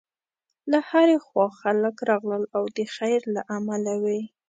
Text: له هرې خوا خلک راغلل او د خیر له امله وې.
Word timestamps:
له 0.71 0.79
هرې 0.89 1.17
خوا 1.25 1.47
خلک 1.61 1.95
راغلل 2.09 2.43
او 2.55 2.63
د 2.77 2.79
خیر 2.95 3.21
له 3.35 3.41
امله 3.57 3.93
وې. 4.03 4.21